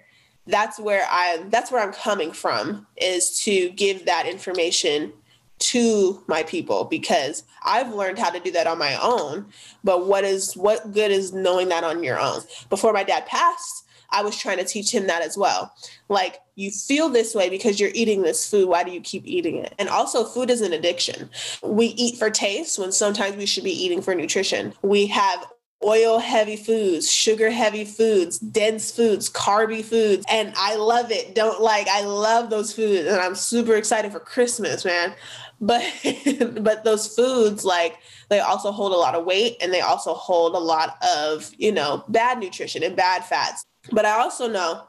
that's 0.49 0.81
where 0.81 1.07
I 1.11 1.45
that's 1.49 1.71
where 1.71 1.83
I'm 1.83 1.93
coming 1.93 2.33
from 2.33 2.87
is 2.97 3.38
to 3.40 3.71
give 3.71 4.07
that 4.07 4.26
information 4.26 5.12
to 5.59 6.23
my 6.26 6.43
people 6.45 6.85
because 6.85 7.45
I've 7.64 7.93
learned 7.93 8.19
how 8.19 8.31
to 8.31 8.40
do 8.40 8.50
that 8.52 8.67
on 8.67 8.78
my 8.78 8.99
own. 9.02 9.47
But 9.85 10.07
what 10.07 10.25
is 10.25 10.57
what 10.57 10.93
good 10.93 11.11
is 11.11 11.33
knowing 11.33 11.69
that 11.69 11.85
on 11.85 12.02
your 12.02 12.19
own? 12.19 12.40
Before 12.71 12.93
my 12.93 13.05
dad 13.05 13.26
passed, 13.26 13.85
I 14.11 14.23
was 14.23 14.38
trying 14.38 14.59
to 14.59 14.64
teach 14.64 14.93
him 14.93 15.07
that 15.09 15.23
as 15.23 15.37
well. 15.37 15.75
Like 16.09 16.38
you 16.55 16.71
feel 16.71 17.09
this 17.09 17.35
way 17.35 17.50
because 17.50 17.78
you're 17.78 17.90
eating 17.95 18.23
this 18.23 18.49
food. 18.49 18.69
Why 18.69 18.85
do 18.85 18.90
you 18.90 19.00
keep 19.00 19.26
eating 19.26 19.57
it? 19.57 19.75
And 19.78 19.88
also, 19.88 20.25
food 20.25 20.50
is 20.50 20.61
an 20.61 20.73
addiction. 20.73 21.28
We 21.62 21.87
eat 21.88 22.17
for 22.17 22.31
taste 22.31 22.78
when 22.78 22.93
sometimes 22.93 23.37
we 23.37 23.47
should 23.47 23.64
be 23.64 23.85
eating 23.85 24.00
for 24.00 24.14
nutrition. 24.14 24.73
We 24.83 25.07
have 25.09 25.47
oil 25.85 26.18
heavy 26.18 26.56
foods, 26.56 27.11
sugar 27.11 27.50
heavy 27.50 27.85
foods, 27.85 28.38
dense 28.38 28.90
foods, 28.90 29.30
carby 29.30 29.85
foods. 29.85 30.25
And 30.28 30.52
I 30.56 30.76
love 30.76 31.12
it. 31.12 31.35
Don't 31.35 31.61
like, 31.61 31.87
I 31.88 32.02
love 32.02 32.50
those 32.50 32.73
foods. 32.73 33.06
And 33.06 33.16
I'm 33.16 33.35
super 33.35 33.76
excited 33.76 34.11
for 34.11 34.20
Christmas, 34.20 34.85
man. 34.85 35.14
But 35.61 35.85
but 36.61 36.85
those 36.85 37.14
foods, 37.14 37.64
like 37.64 37.99
they 38.28 38.40
also 38.40 38.70
hold 38.73 38.92
a 38.92 38.97
lot 38.97 39.14
of 39.14 39.25
weight 39.25 39.56
and 39.61 39.73
they 39.73 39.80
also 39.80 40.14
hold 40.14 40.54
a 40.54 40.58
lot 40.58 40.97
of, 41.02 41.50
you 41.58 41.73
know, 41.73 42.04
bad 42.08 42.38
nutrition 42.38 42.82
and 42.82 42.97
bad 42.97 43.25
fats. 43.25 43.64
But 43.90 44.04
I 44.04 44.18
also 44.20 44.49
know 44.49 44.85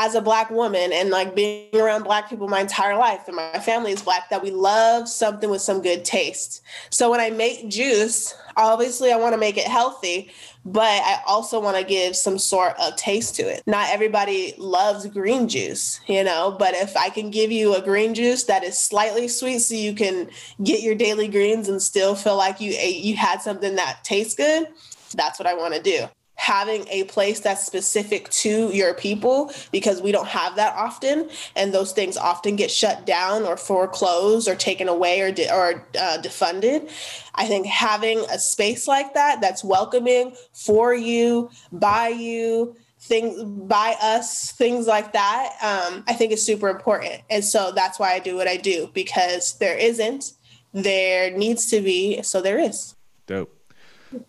as 0.00 0.14
a 0.14 0.22
black 0.22 0.48
woman 0.48 0.92
and 0.92 1.10
like 1.10 1.34
being 1.34 1.74
around 1.74 2.04
black 2.04 2.30
people 2.30 2.46
my 2.46 2.60
entire 2.60 2.96
life 2.96 3.26
and 3.26 3.34
my 3.34 3.58
family 3.58 3.90
is 3.90 4.00
black 4.00 4.30
that 4.30 4.40
we 4.40 4.52
love 4.52 5.08
something 5.08 5.50
with 5.50 5.60
some 5.60 5.82
good 5.82 6.04
taste. 6.04 6.62
So 6.90 7.10
when 7.10 7.18
I 7.18 7.30
make 7.30 7.68
juice, 7.68 8.32
obviously 8.56 9.10
I 9.10 9.16
want 9.16 9.34
to 9.34 9.40
make 9.40 9.56
it 9.56 9.66
healthy, 9.66 10.30
but 10.64 10.82
I 10.84 11.20
also 11.26 11.60
want 11.60 11.78
to 11.78 11.82
give 11.82 12.14
some 12.14 12.38
sort 12.38 12.78
of 12.78 12.94
taste 12.94 13.34
to 13.36 13.42
it. 13.42 13.64
Not 13.66 13.90
everybody 13.90 14.54
loves 14.56 15.04
green 15.06 15.48
juice, 15.48 15.98
you 16.06 16.22
know, 16.22 16.54
but 16.56 16.74
if 16.74 16.96
I 16.96 17.10
can 17.10 17.32
give 17.32 17.50
you 17.50 17.74
a 17.74 17.82
green 17.82 18.14
juice 18.14 18.44
that 18.44 18.62
is 18.62 18.78
slightly 18.78 19.26
sweet 19.26 19.58
so 19.58 19.74
you 19.74 19.94
can 19.94 20.30
get 20.62 20.80
your 20.80 20.94
daily 20.94 21.26
greens 21.26 21.68
and 21.68 21.82
still 21.82 22.14
feel 22.14 22.36
like 22.36 22.60
you 22.60 22.72
ate 22.78 23.02
you 23.02 23.16
had 23.16 23.42
something 23.42 23.74
that 23.74 24.04
tastes 24.04 24.36
good, 24.36 24.68
that's 25.16 25.40
what 25.40 25.48
I 25.48 25.54
want 25.54 25.74
to 25.74 25.82
do 25.82 26.08
having 26.38 26.86
a 26.88 27.02
place 27.04 27.40
that's 27.40 27.66
specific 27.66 28.28
to 28.30 28.70
your 28.72 28.94
people 28.94 29.52
because 29.72 30.00
we 30.00 30.12
don't 30.12 30.28
have 30.28 30.54
that 30.54 30.72
often. 30.76 31.28
And 31.56 31.74
those 31.74 31.90
things 31.90 32.16
often 32.16 32.54
get 32.54 32.70
shut 32.70 33.04
down 33.04 33.42
or 33.42 33.56
foreclosed 33.56 34.48
or 34.48 34.54
taken 34.54 34.88
away 34.88 35.20
or 35.20 35.32
de- 35.32 35.52
or 35.52 35.84
uh, 35.98 36.18
defunded. 36.22 36.90
I 37.34 37.46
think 37.46 37.66
having 37.66 38.20
a 38.30 38.38
space 38.38 38.86
like 38.86 39.14
that 39.14 39.40
that's 39.40 39.64
welcoming 39.64 40.36
for 40.52 40.94
you 40.94 41.50
by 41.72 42.08
you 42.08 42.76
things 43.00 43.42
by 43.44 43.94
us 44.02 44.50
things 44.50 44.88
like 44.88 45.12
that 45.12 45.52
um, 45.62 46.02
i 46.08 46.12
think 46.12 46.32
is 46.32 46.44
super 46.44 46.68
important. 46.68 47.22
And 47.30 47.44
so 47.44 47.70
that's 47.72 47.98
why 47.98 48.12
i 48.12 48.18
do 48.18 48.36
what 48.36 48.48
i 48.48 48.56
do 48.56 48.90
because 48.92 49.56
there 49.58 49.76
isn't 49.76 50.32
there 50.72 51.30
needs 51.30 51.70
to 51.70 51.80
be 51.80 52.22
so 52.22 52.40
there 52.40 52.58
is. 52.58 52.94
Dope. 53.26 53.54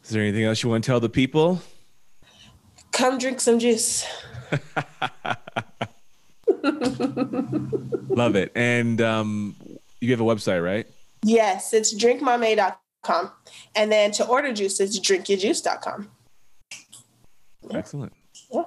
Is 0.04 0.10
there 0.10 0.22
anything 0.22 0.44
else 0.44 0.62
you 0.62 0.70
want 0.70 0.84
to 0.84 0.88
tell 0.88 1.00
the 1.00 1.10
people 1.10 1.62
Come 2.92 3.18
drink 3.18 3.40
some 3.42 3.60
juice. 3.60 4.06
Love 8.10 8.36
it. 8.36 8.52
And 8.56 9.02
um, 9.02 9.56
you 10.02 10.12
have 10.12 10.22
a 10.22 10.24
website, 10.24 10.64
right? 10.64 10.88
Yes, 11.24 11.74
it's 11.74 11.94
drinkmamey.com. 11.94 13.32
And 13.76 13.92
then 13.92 14.12
to 14.12 14.26
order 14.26 14.54
juice, 14.54 14.80
it's 14.80 15.00
drinkyourjuice.com. 15.00 16.10
Excellent. 17.72 18.14
Yeah. 18.52 18.64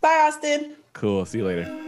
Bye, 0.00 0.26
Austin. 0.28 0.76
Cool. 0.92 1.24
See 1.26 1.38
you 1.38 1.46
later. 1.46 1.82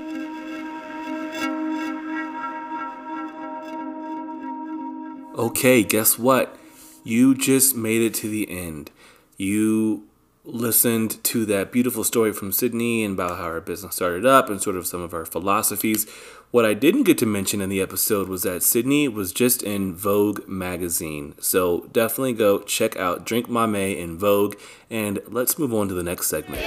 Okay, 5.37 5.83
guess 5.83 6.16
what? 6.19 6.57
You 7.02 7.35
just 7.35 7.75
made 7.76 8.02
it 8.02 8.14
to 8.14 8.28
the 8.28 8.49
end. 8.49 8.90
You 9.37 10.04
listened 10.46 11.24
to 11.24 11.46
that 11.46 11.72
beautiful 11.72 12.04
story 12.04 12.32
from 12.32 12.50
Cydnie 12.50 13.02
and 13.04 13.14
about 13.14 13.38
how 13.38 13.44
our 13.44 13.60
business 13.62 13.96
started 13.96 14.26
up 14.26 14.50
and 14.50 14.60
sort 14.60 14.76
of 14.76 14.86
some 14.86 15.00
of 15.00 15.14
our 15.14 15.24
philosophies. 15.24 16.06
What 16.50 16.66
I 16.66 16.74
didn't 16.74 17.04
get 17.04 17.16
to 17.18 17.26
mention 17.26 17.62
in 17.62 17.70
the 17.70 17.80
episode 17.80 18.28
was 18.28 18.42
that 18.42 18.60
Cydnie 18.60 19.10
was 19.12 19.32
just 19.32 19.62
in 19.62 19.94
Vogue 19.94 20.46
magazine. 20.46 21.34
So 21.40 21.88
definitely 21.92 22.34
go 22.34 22.58
check 22.58 22.94
out 22.96 23.24
Drink 23.24 23.48
Mamey 23.48 23.98
in 23.98 24.18
Vogue 24.18 24.56
and 24.90 25.18
let's 25.28 25.58
move 25.58 25.72
on 25.72 25.88
to 25.88 25.94
the 25.94 26.02
next 26.02 26.26
segment. 26.26 26.62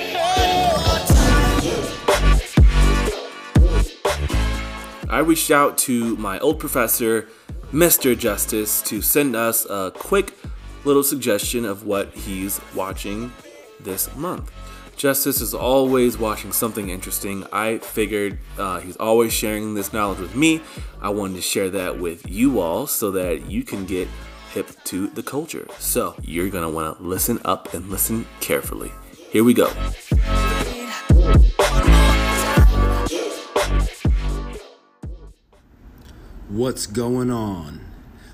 I 5.10 5.19
reached 5.19 5.51
out 5.51 5.77
to 5.79 6.17
my 6.17 6.39
old 6.39 6.60
professor, 6.60 7.29
Mr. 7.72 8.17
Justice, 8.17 8.81
to 8.84 9.01
send 9.01 9.36
us 9.36 9.65
a 9.69 9.91
quick 9.96 10.34
little 10.84 11.03
suggestion 11.03 11.63
of 11.63 11.86
what 11.86 12.13
he's 12.13 12.60
watching 12.74 13.31
this 13.79 14.13
month. 14.15 14.51
Justice 14.96 15.41
is 15.41 15.53
always 15.53 16.17
watching 16.17 16.51
something 16.51 16.89
interesting. 16.89 17.46
I 17.53 17.77
figured 17.77 18.39
uh, 18.57 18.79
he's 18.79 18.98
always 18.98 19.31
sharing 19.31 19.75
this 19.75 19.93
knowledge 19.93 20.17
with 20.17 20.36
me. 20.36 20.62
I 21.00 21.10
wanted 21.10 21.36
to 21.36 21.41
share 21.41 21.69
that 21.69 22.00
with 22.00 22.27
you 22.27 22.60
all 22.60 22.88
so 22.88 23.12
that 23.12 23.50
you 23.50 23.63
can 23.63 23.86
get 23.86 24.07
hip 24.53 24.72
to 24.86 25.05
the 25.07 25.22
culture. 25.22 25.67
So 25.77 26.15
you're 26.24 26.50
gonna 26.50 26.69
wanna 26.69 26.96
listen 27.00 27.39
up 27.46 27.75
and 27.75 27.89
listen 27.89 28.25
carefully. 28.39 28.91
Here 29.29 29.43
we 29.43 29.53
go. 29.53 29.67
What's 36.50 36.88
going 36.88 37.29
on? 37.29 37.81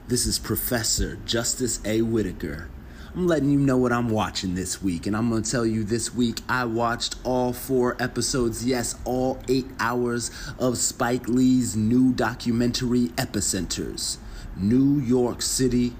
This 0.08 0.26
is 0.26 0.40
Professor 0.40 1.18
Justice 1.26 1.82
A. 1.84 2.04
Whitaker 2.04 2.70
I'm 3.16 3.28
letting 3.28 3.52
you 3.52 3.60
know 3.60 3.78
what 3.78 3.92
I'm 3.92 4.10
watching 4.10 4.56
this 4.56 4.82
week. 4.82 5.06
And 5.06 5.16
I'm 5.16 5.30
going 5.30 5.44
to 5.44 5.52
tell 5.52 5.68
you 5.68 5.84
this 5.84 6.16
week, 6.16 6.40
I 6.50 6.66
watched 6.66 7.16
all 7.24 7.54
four 7.54 7.96
episodes, 8.02 8.66
yes, 8.66 8.96
all 9.06 9.40
eight 9.48 9.68
hours 9.80 10.32
of 10.58 10.80
Spike 10.80 11.28
Lee's 11.28 11.76
new 11.76 12.12
documentary, 12.12 13.10
Epicenters 13.10 14.18
New 14.58 15.00
York 15.00 15.44
City, 15.44 15.94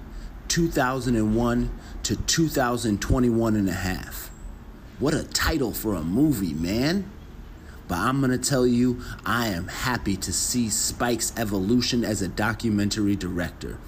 2001 0.48 1.70
to 2.02 2.16
2021 2.16 3.56
and 3.56 3.68
a 3.68 3.72
half. 3.72 4.30
What 4.98 5.14
a 5.14 5.24
title 5.24 5.72
for 5.72 5.94
a 5.94 6.02
movie, 6.02 6.54
man. 6.54 7.10
But 7.86 7.98
I'm 7.98 8.22
to 8.22 8.38
tell 8.38 8.66
you, 8.66 9.00
I 9.24 9.48
am 9.48 9.68
happy 9.68 10.16
to 10.16 10.32
see 10.32 10.68
Spike's 10.68 11.32
evolution 11.36 12.04
as 12.04 12.22
a 12.22 12.28
documentary 12.28 13.14
director. 13.14 13.78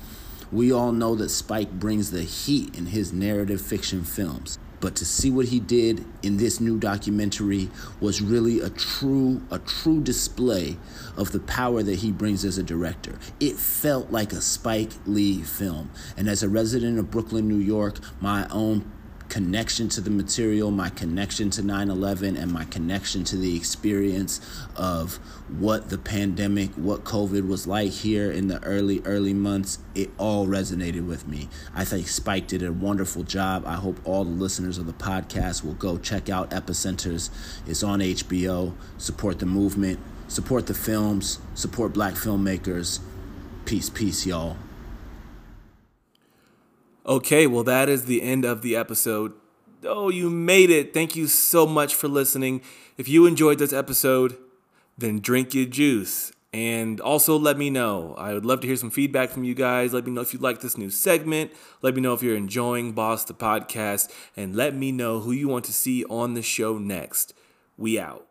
We 0.53 0.73
all 0.73 0.93
know 0.93 1.15
that 1.17 1.31
Spike 1.31 1.73
brings 1.73 2.11
the 2.11 2.23
heat 2.23 2.77
in 2.77 2.87
his 2.87 3.13
narrative 3.13 3.61
fiction 3.61 4.05
films. 4.05 4.59
But 4.81 4.95
to 4.97 5.05
see 5.05 5.31
what 5.31 5.47
he 5.47 5.59
did 5.59 6.05
in 6.23 6.37
this 6.37 6.61
new 6.61 6.79
documentary 6.79 7.71
was 8.01 8.21
really 8.21 8.61
a 8.61 8.71
true 8.71 9.43
a 9.51 9.59
true 9.59 10.01
display 10.03 10.77
of 11.17 11.33
the 11.33 11.41
power 11.41 11.83
that 11.83 11.97
he 11.97 12.13
brings 12.13 12.45
as 12.45 12.59
a 12.59 12.63
director. 12.63 13.19
It 13.41 13.57
felt 13.57 14.11
like 14.11 14.33
a 14.33 14.41
Spike 14.41 14.93
Lee 15.07 15.43
film. 15.43 15.91
And 16.17 16.29
as 16.29 16.43
a 16.43 16.49
resident 16.49 16.99
of 16.99 17.11
Brooklyn, 17.11 17.49
New 17.49 17.57
York, 17.57 17.99
my 18.21 18.47
own 18.49 18.91
connection 19.37 19.87
to 19.87 20.01
the 20.01 20.09
material, 20.09 20.71
my 20.71 20.89
connection 20.89 21.51
to 21.51 21.63
9 21.63 21.91
11, 21.91 22.39
and 22.39 22.51
my 22.51 22.65
connection 22.65 23.23
to 23.23 23.37
the 23.37 23.55
experience 23.55 24.41
of 24.77 25.17
what 25.59 25.91
the 25.91 25.99
pandemic, 25.99 26.71
what 26.71 27.05
COVID 27.05 27.47
was 27.47 27.67
like 27.67 27.91
here 27.91 28.33
in 28.33 28.49
the 28.49 28.59
early, 28.65 29.03
early 29.05 29.35
months, 29.35 29.79
it 29.95 30.09
all 30.17 30.47
resonated 30.47 31.07
with 31.07 31.29
me. 31.29 31.51
I 31.75 31.85
think 31.85 32.09
Spike 32.09 32.49
did 32.49 32.63
a 32.63 32.73
wonderful 32.73 33.25
job. 33.25 33.65
I 33.67 33.75
hope 33.75 34.01
all 34.05 34.25
the 34.25 34.31
listeners 34.31 34.79
of 34.79 34.87
the 34.87 34.95
podcast 34.95 35.63
will 35.63 35.75
go 35.75 35.99
check 35.99 36.31
out 36.31 36.51
Epicenters. 36.51 37.29
It's 37.67 37.83
on 37.83 38.01
HBO. 38.01 38.73
Support 38.97 39.39
the 39.41 39.45
movement, 39.45 40.01
support 40.29 40.67
the 40.67 40.73
films, 40.73 41.41
support 41.55 41.93
black 41.93 42.15
filmmakers. 42.15 43.01
Peace, 43.67 43.91
peace, 43.91 44.25
y'all. 44.25 44.57
Okay, 47.07 47.47
well, 47.47 47.63
that 47.63 47.89
is 47.89 48.07
the 48.07 48.21
end 48.21 48.45
of 48.45 48.63
the 48.63 48.75
episode. 48.75 49.33
Oh, 49.85 50.09
you 50.09 50.29
made 50.29 50.71
it. 50.71 50.93
Thank 50.93 51.15
you 51.15 51.29
so 51.29 51.65
much 51.65 51.95
for 51.95 52.09
listening. 52.09 52.63
If 52.99 53.09
you 53.09 53.27
enjoyed 53.27 53.59
this 53.59 53.73
episode, 53.73 54.37
then 54.99 55.21
drink 55.21 55.55
your 55.55 55.67
juice. 55.67 56.33
And 56.53 57.01
also 57.01 57.39
let 57.39 57.59
me 57.59 57.71
know. 57.71 58.17
I 58.19 58.33
would 58.33 58.45
love 58.45 58.61
to 58.61 58.67
hear 58.67 58.77
some 58.77 58.91
feedback 58.91 59.31
from 59.31 59.45
you 59.45 59.55
guys. 59.55 59.93
Let 59.93 60.05
me 60.05 60.11
know 60.11 60.23
if 60.23 60.33
you 60.33 60.41
like 60.41 60.61
this 60.61 60.77
new 60.77 60.91
segment. 60.91 61.53
Let 61.81 61.95
me 61.95 62.01
know 62.01 62.15
if 62.15 62.23
you're 62.23 62.37
enjoying 62.37 62.93
Boss 62.93 63.25
the 63.25 63.35
Podcast. 63.35 64.11
And 64.37 64.57
let 64.57 64.75
me 64.75 64.91
know 64.91 65.21
who 65.21 65.31
you 65.31 65.47
want 65.47 65.65
to 65.67 65.73
see 65.73 66.05
on 66.07 66.35
the 66.35 66.43
show 66.43 66.79
next. 66.79 67.35
We 67.77 68.01
out. 68.01 68.26